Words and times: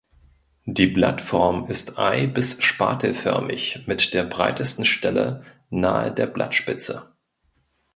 Die 0.65 0.87
Blattform 0.87 1.67
ist 1.69 1.99
ei- 1.99 2.25
bis 2.25 2.63
spatelförmig 2.63 3.83
mit 3.85 4.15
der 4.15 4.23
breitesten 4.23 4.83
Stelle 4.83 5.43
nahe 5.69 6.11
der 6.11 6.25
Blattspitze. 6.25 7.13